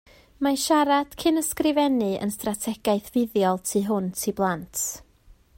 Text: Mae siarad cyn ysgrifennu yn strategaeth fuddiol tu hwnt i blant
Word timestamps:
Mae 0.45 0.55
siarad 0.61 1.13
cyn 1.23 1.37
ysgrifennu 1.41 2.09
yn 2.27 2.33
strategaeth 2.37 3.13
fuddiol 3.19 3.63
tu 3.73 3.85
hwnt 3.93 4.27
i 4.33 4.39
blant 4.41 4.87